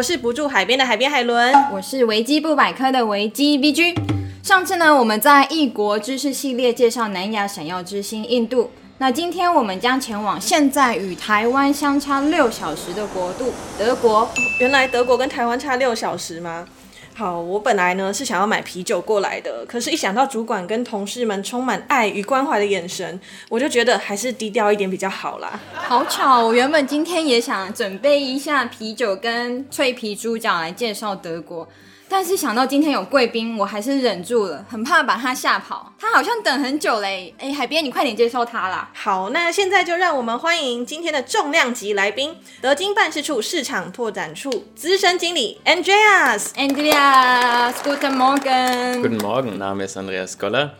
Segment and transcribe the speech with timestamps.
[0.00, 3.94] 我是不住海边的海边海伦，我是维基不百科的维基 B G。
[4.42, 8.70] 上次呢，我们在异国知识系列介绍南亚闪耀之星印度。
[8.96, 14.26] 那今天我们将前往现在与台湾相差六小时的国度德国。
[14.58, 16.66] 原来德国跟台湾差六小时吗？
[17.14, 25.60] 好，我本来呢是想要买啤酒过来的，可是，一想到主管跟同事们充满爱与关怀的眼神，我就觉得还是低调一点比较好啦。
[25.74, 31.68] 好巧，我原本今天也想准备一下啤酒跟脆皮猪脚来介绍德国。
[32.12, 35.92] 但是想到今天有贵宾，我还是忍住了，很怕把他吓跑。
[35.96, 38.90] 他好像等很久嘞，哎，海边，你快点介绍他啦。
[38.92, 46.48] 好，那现在就让我们欢迎今天的重量级来宾，德金办事处市场拓展处资深经理 Andreas。
[46.56, 49.00] Andreas，Guten Morgen。
[49.00, 50.70] Guten Morgen, Name ist Andreas Goller.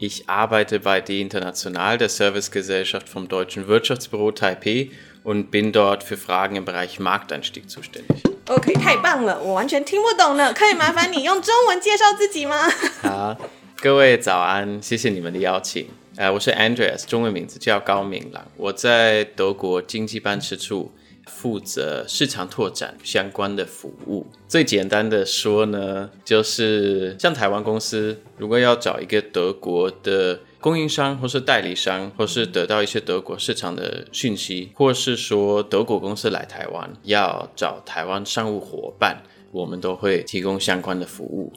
[0.00, 4.90] Ich arbeite bei Die International, der Servicegesellschaft vom Deutschen Wirtschaftsbüro Taipei
[5.22, 8.22] und bin dort für Fragen im Bereich Markteinstieg zuständig.
[8.46, 12.56] OK，太棒了，我完全听不懂呢，可以麻烦你用中文介绍自己吗？
[13.02, 13.36] 好，
[13.80, 15.86] 各位早安，谢谢你们的邀请。
[16.16, 20.92] 呃，我是 Andreas，中文名字叫高明朗，我在德国经济办事处
[21.26, 24.26] 负责市场拓展相关的服务。
[24.48, 30.40] 最简单的说呢，就是像台湾公司如果要找一个德国的。
[30.60, 39.22] 供应商或是代理商，或是得到一些德国市场的讯息，或是说德国公司来台湾要找台湾商务伙伴。
[39.52, 41.52] 我们都会提供相关的服务。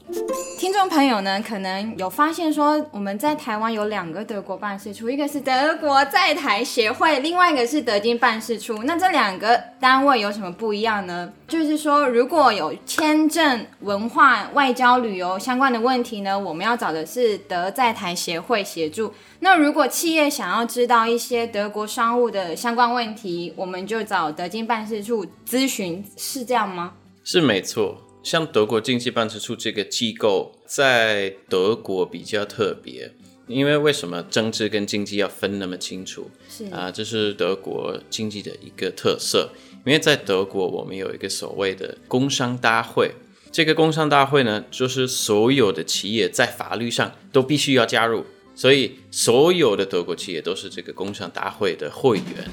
[0.90, 8.84] 朋友呢，可能有发现说，我们在台湾有两个德国办事处，一个是德国在台协会，另外一个是德经办事处。
[8.84, 11.32] 那这两个单位有什么不一样呢？
[11.48, 19.14] 就是说，如果有签证、文化、外交、旅游相关的问题呢，我们要找的是德在台协会协助。
[19.40, 26.94] 那如果企业想要知道一些德国商务的相关问题，我们就找德经办事处咨询，是这样吗？
[27.24, 33.14] 是没错，像德国经济办事处这个机构在德国比较特别，
[33.48, 36.32] 因为为什么政治跟经济要分那么清楚？
[36.50, 39.50] 是啊，这是德国经济的一个特色。
[39.86, 43.12] 因为在德国，我们有一个所谓的工商大会，
[43.52, 48.24] 这个工商大会呢，就是所有的企业在法律上都必须要加入，
[48.56, 52.50] 所以所有的德国企业都是这个工商大会的会员。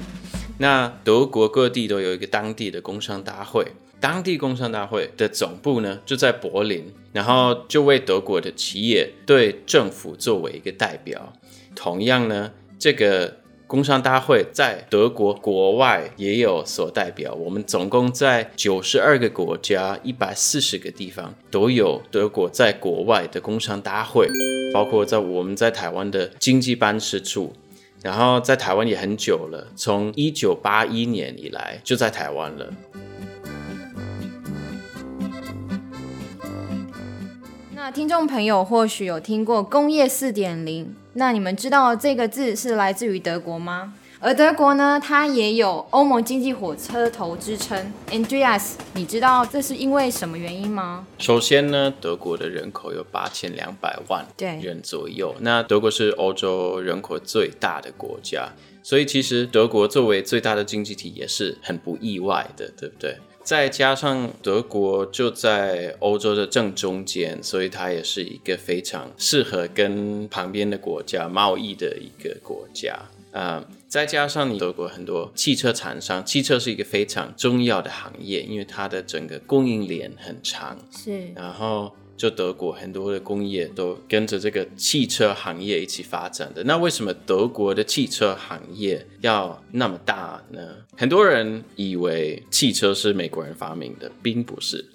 [0.57, 3.65] 那德国各地都有一个当地的工商大会。
[4.01, 11.31] 当地工商大会的总部呢，就在柏林，然后就为德国的企业对政府作为一个代表。
[11.75, 17.31] 同样呢，这个工商大会在德国国外也有所代表。
[17.35, 24.27] 我们总共在九十二个国家、一百四十个地方都有德国在国外的工商大会，
[24.73, 27.53] 包括在我们在台湾的经济办事处，
[28.01, 32.73] 然后在台湾也很久了，从一九八一年以来就在台湾了。
[37.83, 43.95] 那听众朋友或许有听过工业四点零，那你们知道这个字是来自于德国吗？
[44.19, 47.91] 而德国呢，它也有欧盟经济火车头之称。
[48.11, 51.07] Andreas，你知道这是因为什么原因吗？
[51.17, 58.49] 首先呢，德国的人口有八千两百万人左右，那德国是欧洲人口最大的国家，
[58.83, 63.17] 所以其实德国作为最大的经济体也是很不意外的，对不对？
[63.43, 72.93] 再加上德国就在欧洲的正中间，所以它也是一个非常适合跟旁边的国家贸易的一个国家。
[73.31, 80.77] 啊、嗯，再加上你德国很多汽车厂商，汽车是一个非常重要的行业，因为它的整个供应链很长。
[80.91, 81.93] 是，然后。
[82.21, 86.63] 就德国很多的工业都跟着这个汽车行业一起发展的。
[86.65, 90.59] 那为什么德国的汽车行业要那么大呢？
[90.95, 94.85] 很多人以为汽车是美国人发明的，并不是。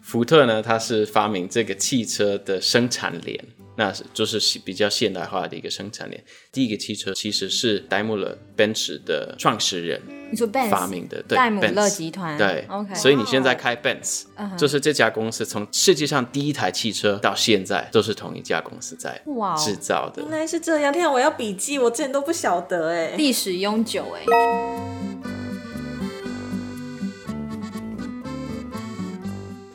[0.00, 3.44] 福特呢，它是发明这个汽车的生产链。
[3.76, 6.22] 那是就是比较现代化的一个生产链。
[6.50, 10.00] 第一个汽车其实是戴姆勒奔驰的创始人，
[10.30, 12.94] 你说 Benz 发明的，对，戴姆勒集团，对，OK。
[12.94, 14.58] 所以你现在开 Benz，、oh.
[14.58, 19.22] 就是这家公司从世界上第一台汽车到现在都是同一家公司在
[19.56, 20.22] 制造的。
[20.22, 25.35] 原来是这样，天啊，我要笔记，我之前都不晓得哎，历史悠久哎。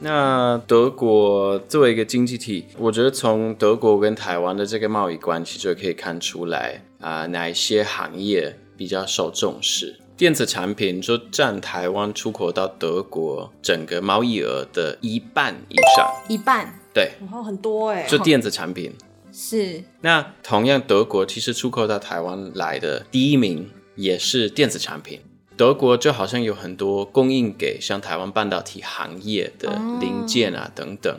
[0.04, 10.00] 那德国作为一个经济体，我觉得从德国跟台湾的这个贸易关系就可以看出来啊、呃，哪一些行业比较受重视。
[10.18, 18.92] 电子产品就占台湾出口到德国整个贸易额的一半以上，一半，对，然后很多哎，就电子产品
[19.32, 19.84] 是。
[20.02, 25.20] 那同样，德国其实出口到台湾来的第一名也是电子产品。
[25.62, 31.16] 德国就好像有很多供应给像台湾半导体行业的零件啊等等，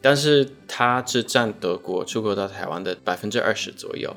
[0.00, 4.14] 但是它只占德国出口到台湾的百分之二十左右。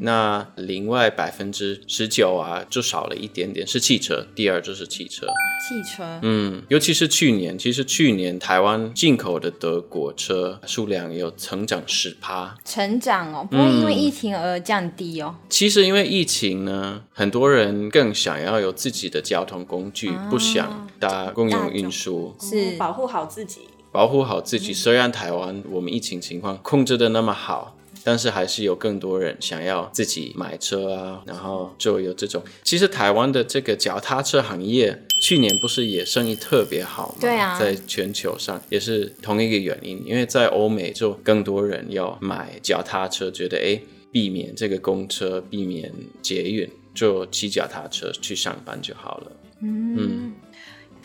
[0.00, 4.26] 那另外百分之十九啊，就少了一点点，是汽车。
[4.34, 5.26] 第二就是汽车，
[5.68, 15.34] 汽车，嗯，尤其是去年，其实去年台湾进口的德国车数量有成长十趴，成长哦，不会因为疫情而降低哦。
[15.50, 23.62] 其实因为疫情呢，很多人更想要有自己的交通工具，啊、不想搭公用运输，是保护好自己，
[23.98, 24.72] 保护好自己。
[24.72, 27.74] 虽然台湾我们疫情情况控制的那么好。
[28.04, 32.42] 但是还是有更多人想要自己买车啊，然后就有这种。
[32.62, 37.16] 其实台湾的这个脚踏车行业去年不是也生意特别好吗？
[37.20, 43.78] 对啊，在全球上也是同一个原因，因为在欧美就更多人要买脚踏车，觉得哎，
[44.10, 45.92] 避免这个公车，避免
[46.22, 49.32] 捷运，就骑脚踏车去上班就好了。
[49.60, 50.34] 嗯，嗯，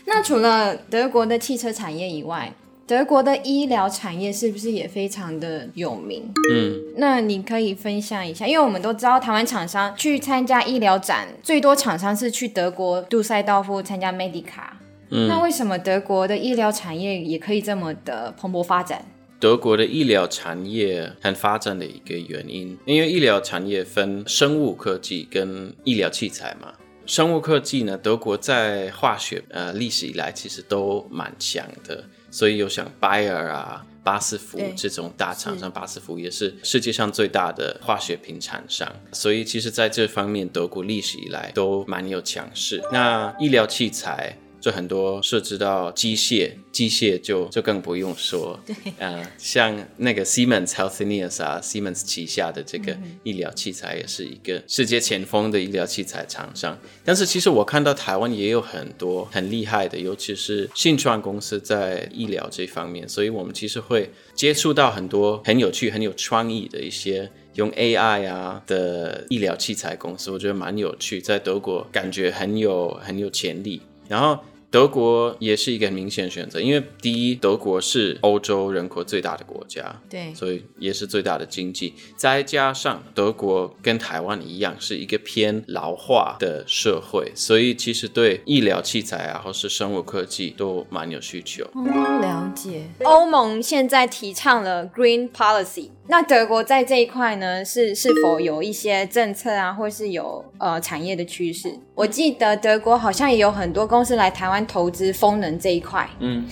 [0.05, 2.55] 那除了德国的汽车产业以外，
[2.85, 6.29] 德国的医疗产业是不是也非常的有名？
[6.51, 14.71] 嗯，那你可以分享一下，因为我们都知道台湾厂商去参加医疗展，最多厂商是去德国杜塞道夫参加 Medica。
[15.11, 19.05] 嗯，那为什么德国的医疗产业也可以这么的蓬勃发展？
[19.39, 26.73] 德国的医疗产业很发展的一个原因，因为医疗产业分生物科技跟医疗器材嘛。
[27.05, 32.03] 生物科技呢，德国在化学呃历史以来其实都蛮强的。
[32.33, 38.91] 所以有像拜尔啊、巴斯夫这种大厂商，巴斯夫也是世界上最大的化学品厂商。
[39.11, 42.81] 所以其实在这方面，德国历史以来都蛮有强势。
[42.91, 44.35] 那医疗器材。
[44.63, 48.57] 就很多涉及到机械，机械就就更不用说。
[48.65, 56.79] 对，呃，像那个 Siemens Healthineers 啊，Siemens 旗下的这个医疗器材也是一个世界前锋的医疗器材厂商。
[57.03, 74.39] 但是其实我看到台湾也有很多很厉害的，尤其是信创公司在医疗这方面，所以我们其实会接触到很多很有趣、很有创意的一些用 AI 啊的医疗器材公司，我觉得蛮有趣，在德国感觉很有很有潜力，然后。
[74.73, 81.93] 德国也是一个很明显选择，因为第一，德国是欧洲人口最大的国家，对，所以也是最大的经济。
[82.17, 91.63] 再加上德国跟台湾一样，是一个偏老化的社会，所以其实对医疗器材啊，或是生物科技都蛮有需求。
[91.75, 91.85] 嗯，
[92.21, 92.87] 了解。
[93.03, 95.91] 欧盟现在提倡了 Green Policy。
[96.07, 101.79] 那德国在这一块呢，是是否有一些政策啊，或是有呃产业的趋势？
[101.95, 106.09] 我记得德国好像也有很多公司来台湾投资风能这一块。
[106.19, 106.43] 嗯，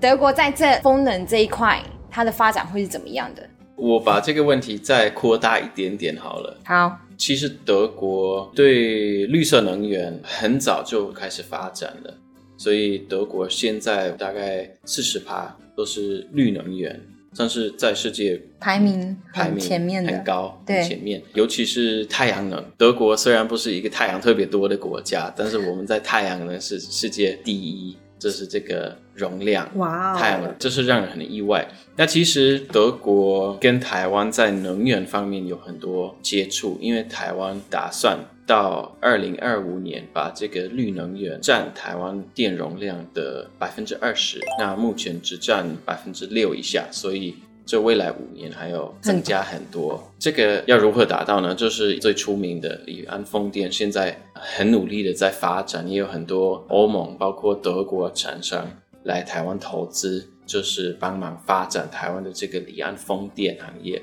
[0.00, 1.80] 德国在这风能这一块，
[2.10, 3.48] 它的发展会是怎么样的？
[3.76, 6.58] 我把这个问题再扩大一点点好了。
[6.64, 12.12] 好，其实德国对绿色能源很早就开始发展了，
[12.56, 17.00] 所以德国现在大概四十趴都是绿能源。
[17.32, 22.64] 算是在世界排名排名前面很高，对前面，尤其是太阳能。
[22.76, 29.68] 德国虽然不是一个太阳特别多的国家，但是我们在太阳能是世界第一，这是这个容量。
[29.76, 31.68] 哇哦，太阳能这是让人很意外。
[31.96, 38.18] 那其实德国跟台湾在能源方面有很多接触，因为台湾打算。
[38.48, 47.36] 到二零二五年，把这个绿能源占台湾电容量的百分之二十，那目前只占百分之六以下，所以
[47.66, 50.02] 这未来五年还要增加很多。
[50.18, 51.54] 这个要如何达到呢？
[51.54, 58.66] 就是最出名的李安风电，现在很努力的在发展，也有很多欧盟包括德国厂商
[59.02, 64.02] 来台湾投资，就是帮忙发展台湾的这个李安风电行业。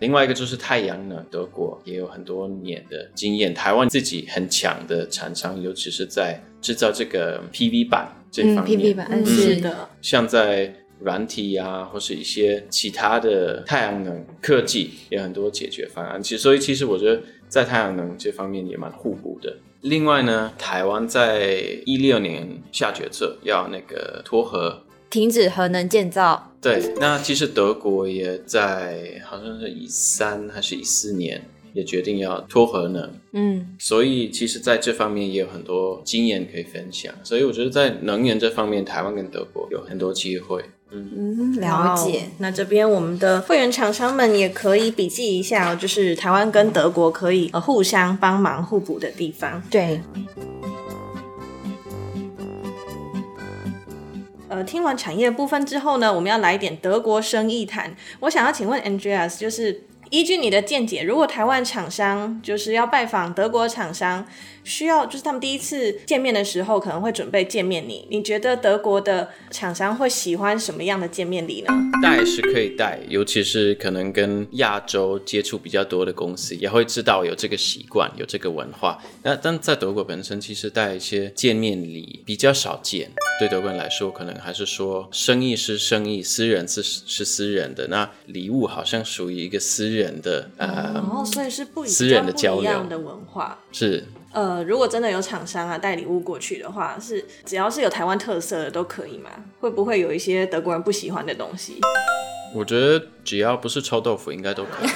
[0.00, 3.54] 另外一个就是太阳能，德国也有很多年的经验。
[3.54, 9.88] 台湾自己很强的厂商，尤其是在制造这个 PV 板这方面，嗯，PV 板是的。
[10.02, 16.22] 像在软体啊，或是一些其他的太阳能科技，有很多解决方案。
[16.22, 19.56] 其实，所以其实我觉得在太阳能这方面也蛮互补的。
[19.80, 24.82] 另外呢，台湾在一六年下决策要那个脱核。
[25.14, 26.50] 停止核能建造。
[26.60, 31.40] 对，那其实德国也在好像是一三还是一四年
[31.72, 33.08] 也决定要脱核能。
[33.30, 37.14] 嗯，所以其实在这方面也有很多经验可以分享。
[37.22, 40.64] 所以我觉得在能源这方面，台湾跟德国有很多机会。
[40.90, 42.30] 嗯，了解。
[42.38, 49.62] 那这边我们的会员厂商们也可以笔记一下，就是台湾跟德国可以呃互相帮忙互补的地方。
[49.70, 50.00] 对。
[54.54, 57.92] 呃，听完产业部分之后呢，我们要来一点德国生意谈。
[58.20, 64.24] 我想要请问 Andreas，就是依据你的见解，如果台湾厂商就是要拜访德国厂商，
[64.64, 68.06] 需要就是他们第一次见面的时候，可能会准备见面礼。
[68.10, 71.72] 你觉得德国的厂商会喜欢什么样的见面礼呢？
[72.02, 78.98] 带是可以带，尤其是可能跟亚洲接触比较多的公司，也会知道有这个习惯，有这个文化。
[79.22, 83.10] 那但在德国本身，其实带一些见面礼比较少见。
[83.38, 87.88] 对德国人来说，可能还是说生意是生意，私人是是私人的。
[87.88, 94.04] 那礼物好像属于一个私人的，呃，哦，所以是不私人的交流的文化是。
[94.34, 99.30] 呃，如果真的有厂商啊带礼物过去的话，是只要是有台湾特色的都可以吗？
[99.60, 101.78] 会不会有一些德国人不喜欢的东西？
[102.52, 104.88] 我觉得只要不是臭豆腐，应该都可以。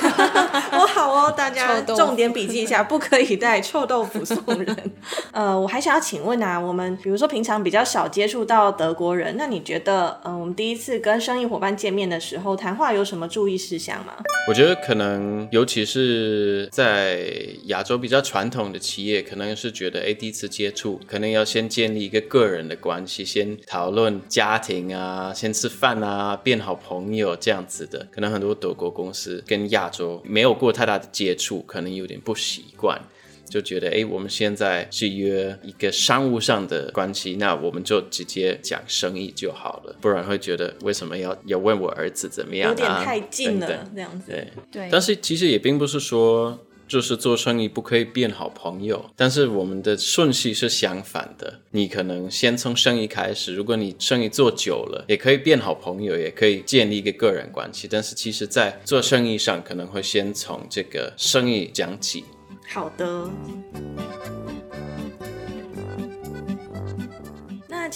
[0.72, 4.92] 我， 好哦，大家重点笔记一下，不可以带臭豆腐送人。
[5.32, 14.14] 呃，我还想要请问啊，我们比如说平常比较少接触到德国人，那你觉得，呃，我们第一次跟生意伙伴见面的时候，谈话有什么注意事项吗？
[14.48, 17.28] 我觉得可能，尤其是在
[17.64, 27.28] 亚洲比较传统的企业，可能是觉得，哎，第一次接触，可能要先建立一个个人的关系，先讨论家庭啊，先吃饭啊，变好朋友。
[27.40, 33.00] 这样子的，可能很多德国公司跟亚洲没有过太大的接触，可能有点不习惯，
[33.48, 42.72] 就觉得哎，我们现在是约一个商务上的关系，那我们就直接讲生意就好了，不然会觉得为什么要要问我儿子怎么样啊？
[42.72, 44.24] 有点太近了，这样子。
[44.26, 46.58] 对对，但是其实也并不是说。
[46.88, 51.60] 就是做生意不可以变好朋友，但是我们的顺序是相反的。
[51.70, 57.86] 你可能先从生意开始，如果你生意做久了，也可以变好朋友，也可以建立一个个人关系。
[57.90, 62.24] 但是其实，在做生意上，可能会先从这个生意讲起。
[62.66, 63.30] 好的。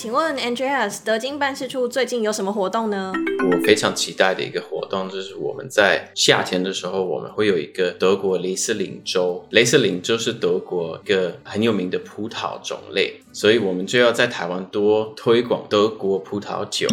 [0.03, 3.13] 请问 Andreas，德金办事处最近有什么活动呢？
[3.49, 9.47] 我非常期待的一个活动就是我们在夏天的时候，我们会有一个德国雷司令周。
[9.51, 16.89] 雷司令就是德国一个很有名的葡萄种类，所以我们就要在台湾多推广德国葡萄酒。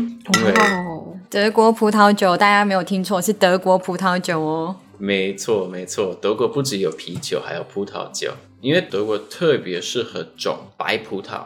[0.55, 4.75] 哦，德国葡萄酒，大家没有听错，是德国葡萄酒哦。
[4.99, 11.39] 没错，没错，德国不只有啤酒，还有葡萄酒，因为德国特别适合种白葡萄。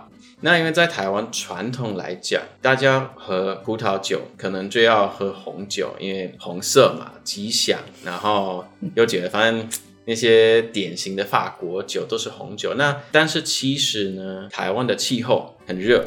[0.46, 7.80] 那因为在台湾传统来讲，大家喝葡萄酒可能就要喝红酒，因为红色嘛，吉祥。
[8.04, 9.70] 然后又觉得反正
[10.04, 12.74] 那些典型的法国酒都是红酒。
[12.74, 16.06] 那但是其实呢，台湾的气候很热，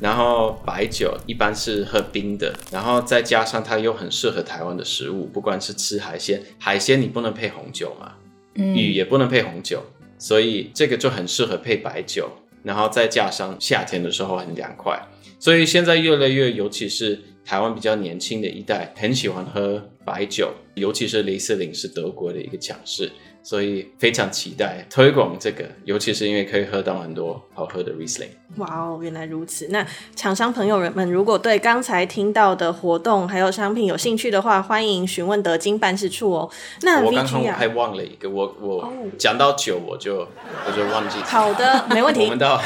[0.00, 8.14] 然后白酒一般是喝冰的，然后再加上它又很适合台湾的食物，不管是吃海鲜，海鲜你不能配红酒嘛，
[8.54, 9.82] 鱼也不能配红酒，
[10.18, 12.30] 所以这个就很适合配白酒。
[12.64, 15.00] 然后再加上夏天的时候很凉快，
[15.38, 23.12] 所以现在越来越，尤其是台湾比较年轻的一代，很喜欢喝白酒，尤其是雷司令是德国的一个强势。
[23.44, 28.30] 所以非常期待推广这个，尤其是因为可以喝到很多好喝的 Riesling。
[28.56, 29.68] 哇哦，原来如此！
[29.68, 29.86] 那
[30.16, 36.50] 厂商朋友们，如果对刚才听到的活动还有商品有兴趣的话，欢迎询问德金办事处哦。
[36.82, 40.26] 那我刚刚还忘了一个，我我讲到酒我就
[40.66, 41.18] 我就忘记。
[41.18, 42.22] 好的， 没问题。
[42.24, 42.62] 我们到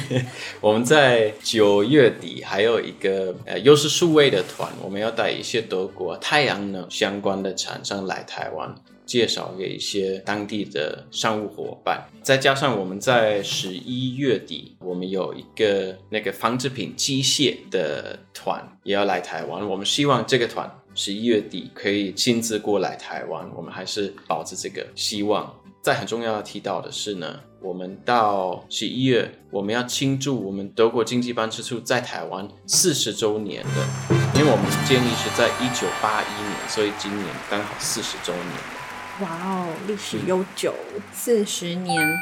[0.62, 8.74] 我们在九月底还有一个呃，又是数位的团，我们要带一些德国太阳能相关的厂商来台湾。
[9.12, 19.68] 介绍给一些当地的商务伙伴，再加上我们在十一月底，我们有一个那个纺织品机械的团也要来台湾。
[19.68, 23.46] 我们希望这个团十一月底可以亲自过来台湾。
[23.54, 25.54] 我们还是抱着这个希望。
[25.82, 38.81] 再很重要要提到的是呢，我们到十一月我们要庆祝我们德国经济办事处在台湾四十周年的，因为我们建立是在一九八一年，所以今年刚好四十周年。
[39.20, 40.72] 哇哦，历史悠久，
[41.12, 42.18] 四十年。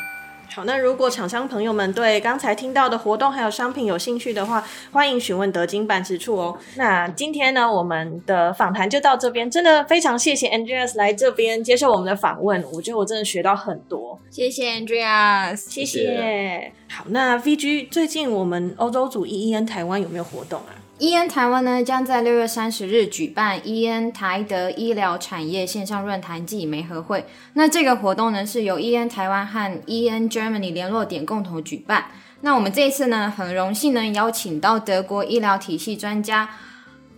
[0.53, 6.59] 好，那如果厂商朋友们对刚才听到的活动还有商品有兴趣的话，欢迎询问德金办事处哦。
[6.75, 14.19] 那今天呢，我们的访谈就到这边，真的非常谢谢 Andreas 来这边接受我们的访问，我觉得我真的学到很多。
[14.29, 16.73] 谢谢 Andreas，谢谢。
[16.89, 27.25] 好，那 VG 最近我们欧洲组 EEN 台湾有没有活动啊？EN 台湾呢，将在六月三十日举办 EN 台德医疗产业线上论坛暨媒合会。
[27.55, 32.11] 那这个活动呢，是由 EN 台湾和 EN Germany 联络点共同举办。
[32.43, 36.51] 那我们这一次呢，很荣幸呢，邀请到德国医疗体系专家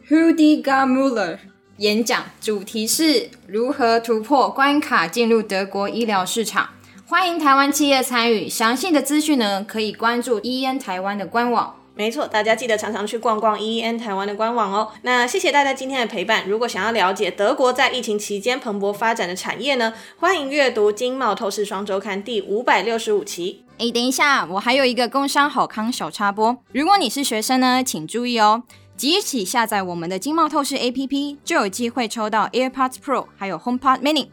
[0.08, 1.38] Rüdiger Müller
[1.78, 6.68] 演讲，主题是如何突破关卡进入德国医疗市场。
[7.04, 11.81] 欢迎台湾企业参与，详细的资讯呢可以关注 EN 台湾的官网。
[11.94, 14.90] 没错，大家记得常常去逛逛 EN 台湾的官网哦。
[15.02, 16.48] 那谢谢大家今天的陪伴。
[16.48, 23.64] 如果想要了解德国在疫情期间蓬勃发展的产业呢，欢迎阅读《经贸透视双周刊》第五百六十五期。
[23.78, 26.56] 哎，等一下，我还有一个工商好康小插播。
[26.72, 28.62] 如果你是学生呢，请注意哦，
[28.96, 34.28] 即日起下载我们的经贸透视 APP，就有机会抽到 AirPods Pro 还有 HomePod Mini。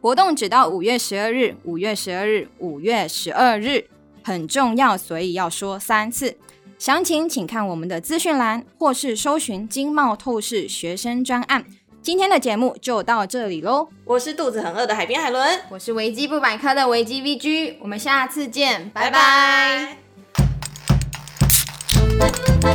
[0.00, 3.86] 活动只到五月十二日，五月十二日，五月十二日，
[4.24, 6.36] 很重要，所以要说三次。
[6.84, 11.64] 详情请看我们的资讯栏，或是搜寻“经贸透视学生专案”。
[12.02, 13.88] 今天的节目就到这里喽。
[14.04, 19.96] 我是肚子很饿的海边海伦，我是维基不百科的维基 VG，我们下次见，拜拜。
[22.20, 22.74] 拜拜